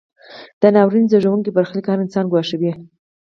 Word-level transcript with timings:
دا 0.61 0.67
ناورین 0.75 1.05
زیږوونکی 1.11 1.55
برخلیک 1.57 1.85
هر 1.89 1.99
انسان 2.05 2.25
ګواښي. 2.31 2.71